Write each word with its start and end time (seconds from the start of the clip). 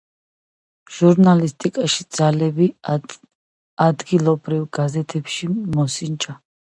ჟურნალისტიკაში 0.93 2.07
ძალები 2.19 2.69
ადგილობრივ 3.89 4.65
გაზეთებში 4.79 5.51
მოსინჯა. 5.79 6.37